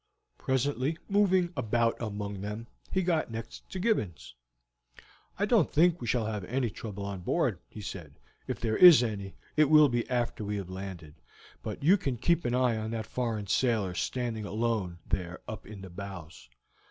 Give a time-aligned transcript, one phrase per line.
[0.39, 4.33] Presently, moving about among them, he got next to Gibbons.
[5.37, 9.03] "I don't think we shall have any trouble on board," he said; "if there is
[9.03, 11.21] any, it will be after we have landed.
[11.61, 15.81] But you can keep an eye on that foreign sailor standing alone there up in
[15.81, 16.49] the bows."